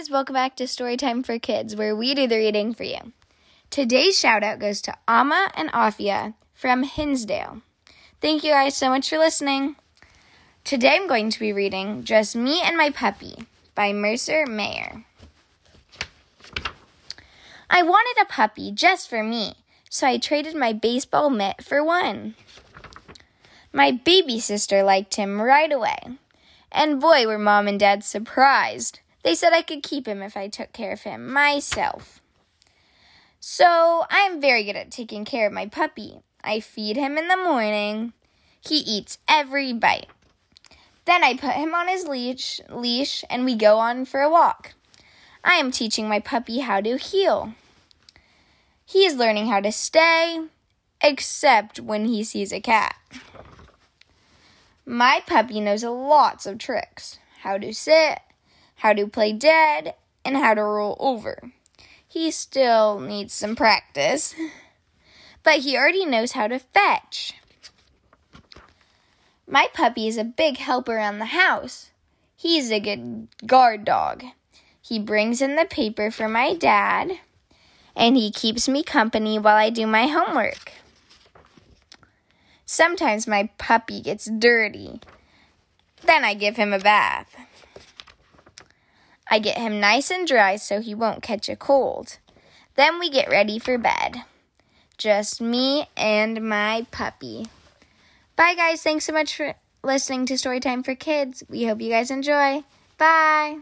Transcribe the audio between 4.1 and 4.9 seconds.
shout out goes